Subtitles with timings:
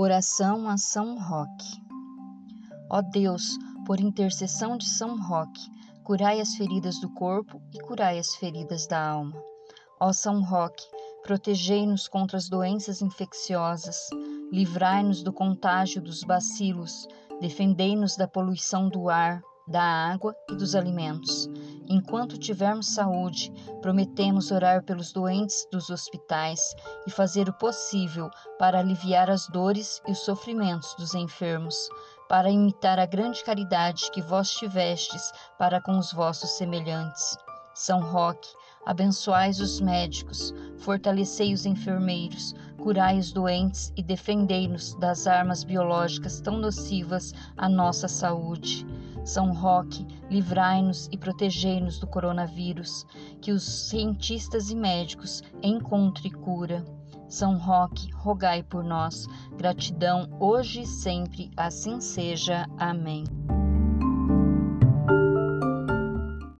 [0.00, 1.82] Oração a São Roque.
[2.88, 5.60] Ó Deus, por intercessão de São Roque,
[6.04, 9.34] curai as feridas do corpo e curai as feridas da alma.
[9.98, 10.86] Ó São Roque,
[11.24, 13.96] protegei-nos contra as doenças infecciosas,
[14.52, 17.08] livrai-nos do contágio dos bacilos,
[17.40, 21.50] defendei-nos da poluição do ar, da água e dos alimentos.
[22.08, 23.52] Enquanto tivermos saúde,
[23.82, 26.74] prometemos orar pelos doentes dos hospitais
[27.06, 31.76] e fazer o possível para aliviar as dores e os sofrimentos dos enfermos,
[32.26, 37.36] para imitar a grande caridade que vós tivestes para com os vossos semelhantes.
[37.74, 38.48] São Roque,
[38.86, 46.56] abençoai os médicos, fortalecei os enfermeiros, curai os doentes e defendei-nos das armas biológicas tão
[46.56, 48.86] nocivas à nossa saúde.
[49.28, 53.04] São Roque, livrai-nos e protegei-nos do coronavírus,
[53.42, 56.82] que os cientistas e médicos encontrem cura.
[57.28, 59.26] São Roque, rogai por nós.
[59.54, 62.66] Gratidão hoje e sempre, assim seja.
[62.78, 63.24] Amém.